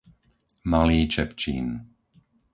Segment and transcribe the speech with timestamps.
[0.71, 1.67] Malý Čepčín